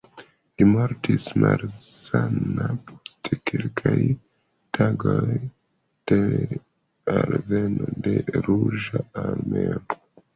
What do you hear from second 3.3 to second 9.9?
kelkaj tagoj de alveno de Ruĝa Armeo.